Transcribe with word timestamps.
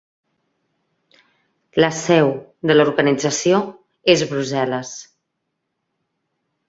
La 1.85 1.89
seu 1.99 2.31
de 2.71 2.77
l'organització 2.79 3.61
és 4.15 4.25
Brussel·les. 4.33 4.95